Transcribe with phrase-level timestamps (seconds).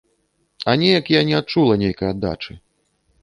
[0.71, 2.57] А неяк я не адчула нейкай аддачы.